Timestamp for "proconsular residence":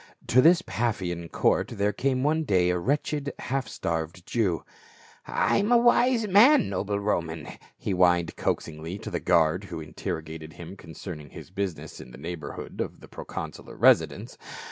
13.07-14.39